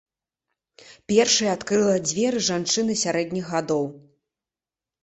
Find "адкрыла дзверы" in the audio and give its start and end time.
1.57-2.39